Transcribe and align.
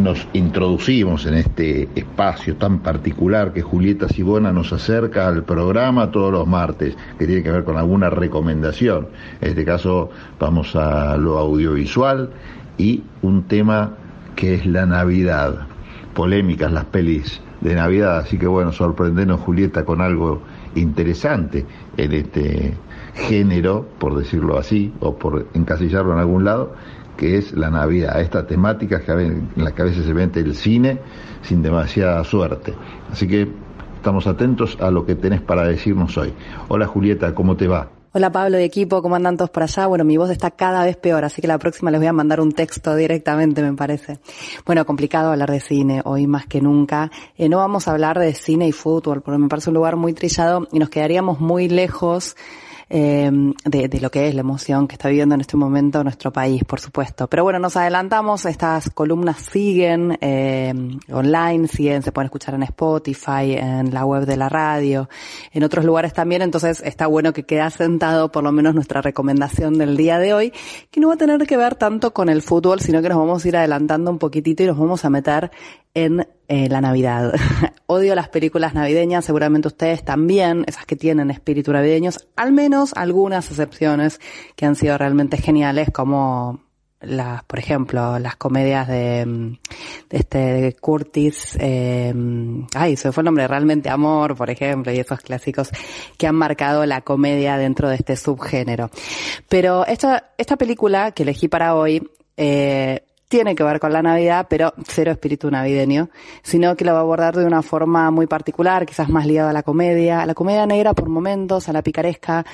nos 0.00 0.26
introducimos 0.32 1.26
en 1.26 1.34
este 1.34 1.88
espacio 1.94 2.56
tan 2.56 2.80
particular 2.80 3.52
que 3.52 3.62
Julieta 3.62 4.08
Sibona 4.08 4.52
nos 4.52 4.72
acerca 4.72 5.28
al 5.28 5.44
programa 5.44 6.10
todos 6.10 6.32
los 6.32 6.46
martes, 6.46 6.96
que 7.18 7.26
tiene 7.26 7.42
que 7.42 7.50
ver 7.50 7.64
con 7.64 7.76
alguna 7.76 8.10
recomendación. 8.10 9.08
En 9.40 9.50
este 9.50 9.64
caso 9.64 10.10
vamos 10.38 10.74
a 10.74 11.16
lo 11.16 11.38
audiovisual 11.38 12.30
y 12.78 13.02
un 13.22 13.44
tema 13.44 13.94
que 14.36 14.54
es 14.54 14.66
la 14.66 14.86
Navidad. 14.86 15.66
Polémicas 16.14 16.72
las 16.72 16.86
pelis 16.86 17.40
de 17.60 17.74
Navidad, 17.74 18.18
así 18.18 18.38
que 18.38 18.46
bueno, 18.46 18.72
sorprendenos 18.72 19.40
Julieta 19.40 19.84
con 19.84 20.00
algo 20.00 20.42
interesante 20.74 21.66
en 21.96 22.12
este 22.12 22.74
género, 23.14 23.86
por 23.98 24.16
decirlo 24.16 24.58
así, 24.58 24.92
o 25.00 25.16
por 25.16 25.48
encasillarlo 25.54 26.12
en 26.14 26.18
algún 26.18 26.44
lado, 26.44 26.74
que 27.20 27.36
es 27.36 27.52
la 27.52 27.70
Navidad, 27.70 28.18
esta 28.18 28.46
temática 28.46 29.02
en 29.06 29.50
la 29.56 29.72
que 29.72 29.82
a 29.82 29.84
veces 29.84 30.06
se 30.06 30.14
vende 30.14 30.40
el 30.40 30.54
cine 30.54 30.98
sin 31.42 31.60
demasiada 31.60 32.24
suerte. 32.24 32.72
Así 33.12 33.28
que 33.28 33.46
estamos 33.96 34.26
atentos 34.26 34.78
a 34.80 34.90
lo 34.90 35.04
que 35.04 35.16
tenés 35.16 35.42
para 35.42 35.64
decirnos 35.64 36.16
hoy. 36.16 36.32
Hola 36.68 36.86
Julieta, 36.86 37.34
¿cómo 37.34 37.58
te 37.58 37.68
va? 37.68 37.90
Hola 38.12 38.32
Pablo 38.32 38.58
y 38.58 38.62
equipo, 38.62 39.02
¿cómo 39.02 39.16
andan 39.16 39.36
todos 39.36 39.50
por 39.50 39.64
allá? 39.64 39.86
Bueno, 39.86 40.02
mi 40.02 40.16
voz 40.16 40.30
está 40.30 40.50
cada 40.50 40.82
vez 40.82 40.96
peor, 40.96 41.22
así 41.26 41.42
que 41.42 41.46
la 41.46 41.58
próxima 41.58 41.90
les 41.90 42.00
voy 42.00 42.08
a 42.08 42.12
mandar 42.14 42.40
un 42.40 42.52
texto 42.52 42.96
directamente, 42.96 43.62
me 43.62 43.74
parece. 43.74 44.18
Bueno, 44.64 44.86
complicado 44.86 45.30
hablar 45.30 45.50
de 45.50 45.60
cine, 45.60 46.00
hoy 46.06 46.26
más 46.26 46.46
que 46.46 46.62
nunca. 46.62 47.10
Eh, 47.36 47.50
no 47.50 47.58
vamos 47.58 47.86
a 47.86 47.92
hablar 47.92 48.18
de 48.18 48.32
cine 48.32 48.66
y 48.66 48.72
fútbol, 48.72 49.20
porque 49.20 49.38
me 49.38 49.48
parece 49.48 49.68
un 49.68 49.74
lugar 49.74 49.96
muy 49.96 50.14
trillado 50.14 50.66
y 50.72 50.78
nos 50.78 50.88
quedaríamos 50.88 51.38
muy 51.38 51.68
lejos 51.68 52.34
eh, 52.90 53.30
de, 53.64 54.00
lo 54.00 54.10
que 54.10 54.28
es 54.28 54.34
la 54.34 54.40
emoción 54.40 54.88
que 54.88 54.94
está 54.94 55.08
viviendo 55.08 55.36
en 55.36 55.40
este 55.40 55.56
momento 55.56 56.02
nuestro 56.02 56.32
país, 56.32 56.64
por 56.64 56.80
supuesto. 56.80 57.28
Pero 57.28 57.44
bueno, 57.44 57.60
nos 57.60 57.76
adelantamos, 57.76 58.44
estas 58.46 58.90
columnas 58.90 59.38
siguen 59.38 60.18
eh, 60.20 60.74
online, 61.10 61.68
siguen, 61.68 62.02
se 62.02 62.10
pueden 62.10 62.26
escuchar 62.26 62.54
en 62.54 62.64
Spotify, 62.64 63.54
en 63.56 63.94
la 63.94 64.04
web 64.04 64.26
de 64.26 64.36
la 64.36 64.48
radio, 64.48 65.08
en 65.52 65.62
otros 65.62 65.84
lugares 65.84 66.12
también, 66.12 66.42
entonces 66.42 66.82
está 66.84 67.06
bueno 67.06 67.32
que 67.32 67.44
quede 67.44 67.70
sentado 67.70 68.32
por 68.32 68.42
lo 68.42 68.52
menos 68.52 68.74
nuestra 68.74 69.00
recomendación 69.02 69.78
del 69.78 69.96
día 69.96 70.18
de 70.18 70.34
hoy, 70.34 70.52
que 70.90 70.98
no 70.98 71.08
va 71.08 71.14
a 71.14 71.18
tener 71.18 71.46
que 71.46 71.56
ver 71.56 71.76
tanto 71.76 72.12
con 72.12 72.28
el 72.28 72.42
fútbol, 72.42 72.80
sino 72.80 73.02
que 73.02 73.08
nos 73.08 73.18
vamos 73.18 73.44
a 73.44 73.48
ir 73.48 73.56
adelantando 73.56 74.10
un 74.10 74.18
poquitito 74.18 74.62
y 74.62 74.66
nos 74.66 74.78
vamos 74.78 75.04
a 75.04 75.10
meter 75.10 75.50
en 75.94 76.26
eh, 76.48 76.68
la 76.68 76.80
Navidad. 76.80 77.32
Odio 77.86 78.14
las 78.14 78.28
películas 78.28 78.74
navideñas, 78.74 79.24
seguramente 79.24 79.68
ustedes 79.68 80.04
también, 80.04 80.64
esas 80.66 80.86
que 80.86 80.96
tienen 80.96 81.30
espíritu 81.30 81.72
navideños, 81.72 82.28
al 82.36 82.52
menos 82.52 82.92
algunas 82.94 83.50
excepciones 83.50 84.20
que 84.56 84.66
han 84.66 84.76
sido 84.76 84.96
realmente 84.98 85.36
geniales, 85.36 85.90
como 85.92 86.60
las, 87.00 87.42
por 87.44 87.58
ejemplo, 87.58 88.18
las 88.18 88.36
comedias 88.36 88.86
de, 88.86 89.24
mm, 89.26 89.58
de 90.10 90.18
este 90.18 90.38
de 90.38 90.72
Curtis, 90.74 91.56
eh, 91.58 92.12
ay, 92.74 92.96
se 92.96 93.10
fue 93.12 93.22
el 93.22 93.24
nombre, 93.24 93.48
realmente 93.48 93.88
Amor, 93.88 94.36
por 94.36 94.50
ejemplo, 94.50 94.92
y 94.92 94.98
esos 94.98 95.20
clásicos 95.20 95.70
que 96.18 96.26
han 96.26 96.34
marcado 96.34 96.84
la 96.84 97.00
comedia 97.00 97.56
dentro 97.56 97.88
de 97.88 97.96
este 97.96 98.16
subgénero. 98.16 98.90
Pero 99.48 99.86
esta, 99.86 100.32
esta 100.36 100.56
película 100.56 101.12
que 101.12 101.22
elegí 101.22 101.48
para 101.48 101.74
hoy, 101.74 102.06
eh, 102.36 103.02
tiene 103.30 103.54
que 103.54 103.62
ver 103.62 103.78
con 103.78 103.92
la 103.92 104.02
Navidad, 104.02 104.48
pero 104.50 104.74
cero 104.88 105.12
espíritu 105.12 105.52
navideño, 105.52 106.10
sino 106.42 106.74
que 106.74 106.84
lo 106.84 106.92
va 106.92 106.98
a 106.98 107.02
abordar 107.02 107.36
de 107.36 107.46
una 107.46 107.62
forma 107.62 108.10
muy 108.10 108.26
particular, 108.26 108.84
quizás 108.84 109.08
más 109.08 109.24
ligada 109.24 109.50
a 109.50 109.52
la 109.52 109.62
comedia, 109.62 110.20
a 110.20 110.26
la 110.26 110.34
comedia 110.34 110.66
negra 110.66 110.94
por 110.94 111.08
momentos, 111.08 111.68
a 111.68 111.72
la 111.72 111.80
picaresca, 111.80 112.44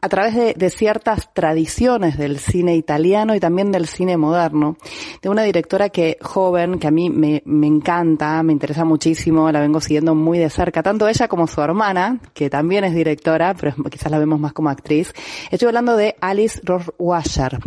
a 0.00 0.08
través 0.08 0.36
de, 0.36 0.54
de 0.54 0.70
ciertas 0.70 1.34
tradiciones 1.34 2.16
del 2.16 2.38
cine 2.38 2.76
italiano 2.76 3.34
y 3.34 3.40
también 3.40 3.72
del 3.72 3.88
cine 3.88 4.16
moderno, 4.16 4.76
de 5.20 5.28
una 5.30 5.42
directora 5.42 5.88
que 5.88 6.16
joven, 6.22 6.78
que 6.78 6.86
a 6.86 6.92
mí 6.92 7.10
me, 7.10 7.42
me 7.44 7.66
encanta, 7.66 8.40
me 8.44 8.52
interesa 8.52 8.84
muchísimo, 8.84 9.50
la 9.50 9.58
vengo 9.58 9.80
siguiendo 9.80 10.14
muy 10.14 10.38
de 10.38 10.48
cerca, 10.48 10.80
tanto 10.80 11.08
ella 11.08 11.26
como 11.26 11.48
su 11.48 11.60
hermana, 11.60 12.20
que 12.34 12.48
también 12.48 12.84
es 12.84 12.94
directora, 12.94 13.52
pero 13.54 13.74
quizás 13.90 14.12
la 14.12 14.20
vemos 14.20 14.38
más 14.38 14.52
como 14.52 14.70
actriz. 14.70 15.12
Estoy 15.50 15.66
hablando 15.66 15.96
de 15.96 16.14
Alice 16.20 16.60
Rohrwacher. 16.62 17.58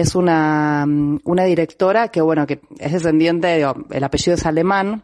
Es 0.00 0.14
una, 0.14 0.86
una 1.24 1.44
directora 1.44 2.08
que 2.08 2.20
bueno, 2.20 2.46
que 2.46 2.60
es 2.78 2.92
descendiente, 2.92 3.56
digo, 3.56 3.74
el 3.90 4.04
apellido 4.04 4.34
es 4.34 4.44
alemán, 4.44 5.02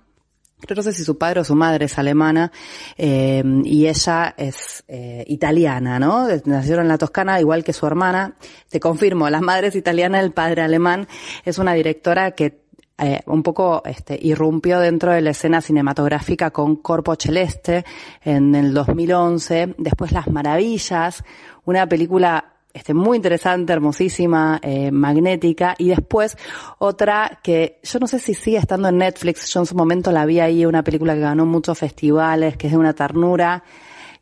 pero 0.67 0.77
no 0.77 0.83
sé 0.83 0.93
si 0.93 1.03
su 1.05 1.19
padre 1.19 1.41
o 1.41 1.45
su 1.45 1.55
madre 1.55 1.87
es 1.87 1.99
alemana 1.99 2.53
eh, 2.97 3.43
y 3.65 3.87
ella 3.87 4.35
es 4.37 4.85
eh, 4.89 5.25
italiana, 5.27 5.99
¿no? 5.99 6.29
Nacieron 6.45 6.85
en 6.85 6.89
la 6.89 6.99
Toscana 6.99 7.41
igual 7.41 7.65
que 7.65 7.73
su 7.73 7.87
hermana. 7.87 8.37
Te 8.69 8.79
confirmo, 8.79 9.29
la 9.29 9.41
madre 9.41 9.69
es 9.69 9.77
italiana, 9.77 10.21
el 10.21 10.33
padre 10.33 10.63
alemán. 10.63 11.09
Es 11.45 11.59
una 11.59 11.75
directora 11.75 12.33
que 12.33 12.63
eh, 12.99 13.21
un 13.27 13.43
poco 13.43 13.83
este, 13.85 14.19
irrumpió 14.21 14.79
dentro 14.79 15.13
de 15.13 15.23
la 15.23 15.31
escena 15.31 15.61
cinematográfica 15.61 16.51
con 16.51 16.77
Corpo 16.77 17.17
Celeste 17.17 17.85
en 18.23 18.55
el 18.55 18.73
2011. 18.73 19.75
Después 19.79 20.13
Las 20.13 20.29
Maravillas, 20.29 21.25
una 21.65 21.89
película 21.89 22.52
este, 22.75 22.95
muy 22.95 23.17
interesante, 23.17 23.73
hermosísima, 23.73 24.59
eh, 24.63 24.91
magnética. 24.91 25.75
Y 25.79 25.89
después 25.89 26.37
otra 26.79 27.41
que 27.43 27.81
yo 27.83 27.99
no 27.99 28.07
sé 28.07 28.19
si 28.19 28.35
sigue 28.35 28.59
estando 28.59 28.89
en 28.89 28.99
Netflix. 28.99 29.53
Yo 29.53 29.61
en 29.61 29.67
su 29.67 29.75
momento 29.75 30.11
la 30.13 30.25
vi 30.25 30.41
ahí, 30.41 30.65
una 30.65 30.83
película 30.83 31.15
que 31.15 31.21
ganó 31.21 31.47
muchos 31.47 31.79
festivales, 31.79 32.57
que 32.57 32.69
es 32.69 32.73
de 32.73 32.79
una 32.79 32.95
ternura 32.95 33.63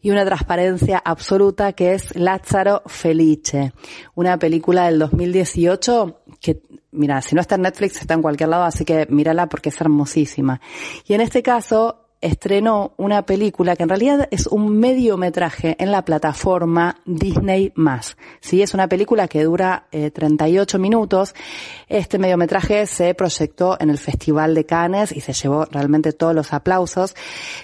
y 0.02 0.10
una 0.10 0.24
transparencia 0.24 1.00
absoluta, 1.04 1.72
que 1.74 1.94
es 1.94 2.16
Lázaro 2.16 2.82
Felice. 2.86 3.72
Una 4.14 4.38
película 4.38 4.86
del 4.86 4.98
2018 4.98 6.22
que, 6.40 6.62
mira, 6.92 7.20
si 7.22 7.34
no 7.34 7.40
está 7.40 7.56
en 7.56 7.62
Netflix 7.62 8.00
está 8.00 8.14
en 8.14 8.22
cualquier 8.22 8.48
lado, 8.48 8.64
así 8.64 8.84
que 8.84 9.06
mírala 9.10 9.48
porque 9.48 9.68
es 9.68 9.80
hermosísima. 9.80 10.60
Y 11.06 11.14
en 11.14 11.20
este 11.20 11.42
caso, 11.42 11.99
estrenó 12.20 12.92
una 12.96 13.22
película 13.22 13.76
que 13.76 13.82
en 13.82 13.88
realidad 13.88 14.28
es 14.30 14.46
un 14.46 14.78
mediometraje 14.78 15.76
en 15.78 15.90
la 15.90 16.04
plataforma 16.04 16.96
Disney+. 17.06 17.72
Sí, 18.40 18.62
es 18.62 18.74
una 18.74 18.88
película 18.88 19.26
que 19.28 19.44
dura 19.44 19.86
38 19.90 20.76
eh, 20.76 20.80
minutos. 20.80 21.34
Este 21.88 22.18
mediometraje 22.18 22.86
se 22.86 23.14
proyectó 23.14 23.76
en 23.80 23.90
el 23.90 23.98
Festival 23.98 24.54
de 24.54 24.66
Cannes 24.66 25.12
y 25.12 25.20
se 25.20 25.32
llevó 25.32 25.64
realmente 25.64 26.12
todos 26.12 26.34
los 26.34 26.52
aplausos. 26.52 27.14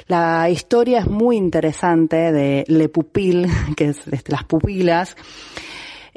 La 0.06 0.49
historia 0.49 1.00
es 1.00 1.06
muy 1.06 1.37
interesante 1.37 2.33
de 2.33 2.65
Le 2.69 2.88
Pupil, 2.88 3.49
que 3.77 3.88
es 3.88 4.05
de 4.05 4.23
las 4.28 4.44
pupilas. 4.44 5.17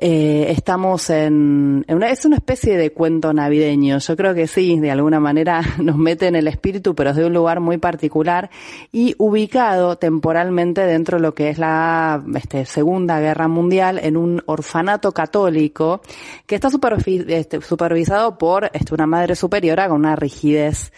Eh, 0.02 0.52
estamos 0.52 1.10
en, 1.10 1.84
una, 1.90 2.10
es 2.10 2.24
una 2.24 2.38
especie 2.38 2.78
de 2.78 2.94
cuento 2.94 3.34
navideño. 3.34 3.98
Yo 3.98 4.16
creo 4.16 4.34
que 4.34 4.48
sí, 4.48 4.80
de 4.80 4.92
alguna 4.92 5.20
manera 5.20 5.62
nos 5.78 5.98
mete 5.98 6.28
en 6.28 6.38
el 6.38 6.48
espíritu, 6.48 6.96
pero 6.96 7.10
es 7.10 7.18
de 7.18 7.26
un 7.26 7.34
lugar 7.34 7.60
muy 7.60 7.80
particular 7.80 8.50
y 8.94 9.14
ubicado 9.18 9.98
temporalmente 9.98 10.86
dentro 10.86 11.18
de 11.18 11.24
lo 11.24 11.36
que 11.36 11.50
es 11.50 11.58
la 11.58 12.24
este, 12.34 12.64
Segunda 12.64 13.20
Guerra 13.20 13.50
Mundial 13.50 14.00
en 14.02 14.16
un 14.16 14.42
orfanato 14.46 15.12
católico 15.12 16.00
que 16.46 16.56
está 16.56 16.70
este, 17.28 17.62
supervisado 17.62 18.38
por 18.38 18.72
este, 18.74 18.94
una 18.94 19.06
madre 19.06 19.36
superiora 19.36 19.90
con 19.90 20.00
una 20.00 20.16
rigidez 20.16 20.94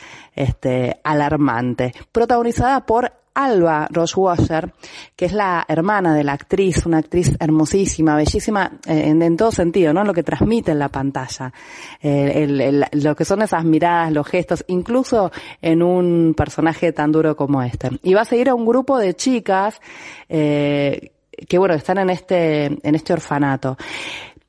alarmante, 1.03 1.93
protagonizada 2.11 2.85
por 2.85 3.20
Alba 3.33 3.87
Rochwasher, 3.89 4.73
que 5.15 5.25
es 5.25 5.33
la 5.33 5.65
hermana 5.67 6.13
de 6.13 6.23
la 6.23 6.33
actriz, 6.33 6.85
una 6.85 6.97
actriz 6.99 7.35
hermosísima, 7.39 8.15
bellísima 8.15 8.71
eh, 8.85 9.07
en, 9.07 9.37
todo 9.37 9.51
sentido, 9.51 9.93
¿no? 9.93 10.03
Lo 10.03 10.13
que 10.13 10.23
transmite 10.23 10.71
en 10.71 10.79
la 10.79 10.89
pantalla, 10.89 11.53
eh, 12.01 12.87
lo 12.91 13.15
que 13.15 13.25
son 13.25 13.41
esas 13.41 13.63
miradas, 13.63 14.11
los 14.11 14.27
gestos, 14.27 14.63
incluso 14.67 15.31
en 15.61 15.81
un 15.81 16.33
personaje 16.35 16.91
tan 16.91 17.11
duro 17.11 17.35
como 17.35 17.61
este. 17.61 17.89
Y 18.03 18.13
va 18.13 18.21
a 18.21 18.25
seguir 18.25 18.49
a 18.49 18.55
un 18.55 18.65
grupo 18.65 18.97
de 18.97 19.13
chicas 19.13 19.79
eh, 20.27 21.11
que, 21.47 21.57
bueno, 21.57 21.73
están 21.73 21.97
en 21.99 22.09
este, 22.09 22.65
en 22.65 22.95
este 22.95 23.13
orfanato. 23.13 23.77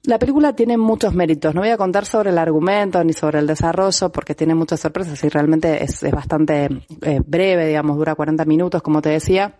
La 0.04 0.18
película 0.18 0.54
tiene 0.54 0.76
muchos 0.76 1.14
méritos. 1.14 1.54
No 1.54 1.60
voy 1.60 1.70
a 1.70 1.76
contar 1.76 2.04
sobre 2.06 2.30
el 2.30 2.38
argumento 2.38 3.02
ni 3.04 3.12
sobre 3.12 3.38
el 3.38 3.46
desarrollo 3.46 4.10
porque 4.10 4.34
tiene 4.34 4.54
muchas 4.54 4.80
sorpresas 4.80 5.22
y 5.22 5.28
realmente 5.28 5.84
es, 5.84 6.02
bastante 6.10 6.68
eh, 7.02 7.20
breve, 7.24 7.68
digamos, 7.68 7.96
dura 7.96 8.16
40 8.16 8.44
minutos, 8.44 8.82
como 8.82 9.00
te 9.00 9.10
decía. 9.10 9.54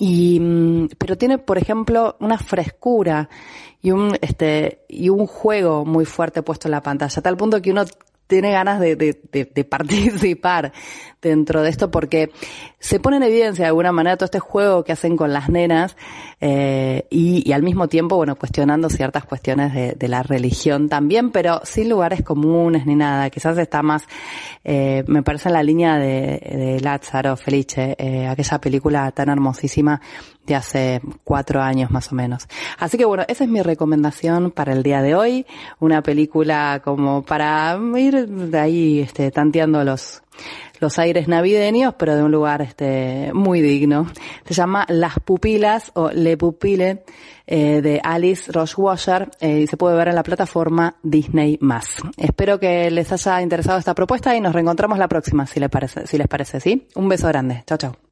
Y, 0.00 0.40
mm, 0.40 0.88
pero 0.98 1.16
tiene, 1.16 1.38
por 1.38 1.58
ejemplo, 1.58 2.16
una 2.18 2.38
frescura 2.38 3.28
y 3.80 3.92
un, 3.92 4.16
este, 4.20 4.84
y 4.88 5.10
un 5.10 5.26
juego 5.26 5.84
muy 5.84 6.06
fuerte 6.06 6.42
puesto 6.42 6.66
en 6.66 6.72
la 6.72 6.82
pantalla, 6.82 7.18
a 7.18 7.22
tal 7.22 7.36
punto 7.36 7.62
que 7.62 7.70
uno 7.70 7.84
tiene 8.32 8.52
ganas 8.52 8.80
de, 8.80 8.96
de, 8.96 9.20
de, 9.30 9.64
participar 9.64 10.72
dentro 11.20 11.62
de 11.62 11.68
esto 11.68 11.90
porque 11.90 12.30
se 12.78 12.98
pone 12.98 13.18
en 13.18 13.24
evidencia 13.24 13.64
de 13.64 13.68
alguna 13.68 13.92
manera 13.92 14.16
todo 14.16 14.24
este 14.24 14.38
juego 14.38 14.84
que 14.84 14.92
hacen 14.92 15.18
con 15.18 15.34
las 15.34 15.50
nenas 15.50 15.96
eh, 16.40 17.06
y, 17.10 17.46
y, 17.46 17.52
al 17.52 17.62
mismo 17.62 17.88
tiempo, 17.88 18.16
bueno, 18.16 18.36
cuestionando 18.36 18.88
ciertas 18.88 19.26
cuestiones 19.26 19.74
de, 19.74 19.92
de, 19.92 20.08
la 20.08 20.22
religión 20.22 20.88
también, 20.88 21.30
pero 21.30 21.60
sin 21.64 21.90
lugares 21.90 22.22
comunes 22.22 22.86
ni 22.86 22.96
nada. 22.96 23.28
Quizás 23.28 23.58
está 23.58 23.82
más, 23.82 24.08
eh, 24.64 25.04
me 25.06 25.22
parece 25.22 25.50
en 25.50 25.52
la 25.52 25.62
línea 25.62 25.98
de, 25.98 26.40
de 26.40 26.80
Lázaro 26.80 27.36
Felice, 27.36 27.94
eh, 27.98 28.26
aquella 28.26 28.58
película 28.60 29.10
tan 29.12 29.28
hermosísima 29.28 30.00
de 30.46 30.54
hace 30.54 31.00
cuatro 31.24 31.60
años 31.60 31.90
más 31.90 32.12
o 32.12 32.14
menos. 32.14 32.48
Así 32.78 32.98
que 32.98 33.04
bueno, 33.04 33.24
esa 33.28 33.44
es 33.44 33.50
mi 33.50 33.62
recomendación 33.62 34.50
para 34.50 34.72
el 34.72 34.82
día 34.82 35.02
de 35.02 35.14
hoy. 35.14 35.46
Una 35.80 36.02
película 36.02 36.80
como 36.84 37.22
para 37.22 37.78
ir 37.96 38.28
de 38.28 38.58
ahí, 38.58 39.00
este, 39.00 39.30
tanteando 39.30 39.84
los, 39.84 40.22
los 40.80 40.98
aires 40.98 41.28
navideños, 41.28 41.94
pero 41.94 42.16
de 42.16 42.22
un 42.22 42.32
lugar 42.32 42.62
este 42.62 43.30
muy 43.32 43.60
digno. 43.60 44.06
Se 44.44 44.54
llama 44.54 44.84
Las 44.88 45.14
Pupilas 45.20 45.92
o 45.94 46.10
Le 46.10 46.36
Pupile 46.36 47.04
eh, 47.46 47.80
de 47.80 48.00
Alice 48.02 48.50
Rochwasher 48.50 49.30
eh, 49.40 49.60
y 49.60 49.66
se 49.66 49.76
puede 49.76 49.96
ver 49.96 50.08
en 50.08 50.14
la 50.14 50.22
plataforma 50.22 50.96
Disney+. 51.02 51.58
Espero 52.16 52.58
que 52.58 52.90
les 52.90 53.12
haya 53.12 53.42
interesado 53.42 53.78
esta 53.78 53.94
propuesta 53.94 54.34
y 54.36 54.40
nos 54.40 54.52
reencontramos 54.52 54.98
la 54.98 55.08
próxima, 55.08 55.46
si 55.46 55.60
les 55.60 55.70
parece, 55.70 56.06
si 56.06 56.18
les 56.18 56.28
parece, 56.28 56.60
¿sí? 56.60 56.88
Un 56.94 57.08
beso 57.08 57.28
grande. 57.28 57.62
Chao, 57.66 57.78
chao. 57.78 58.11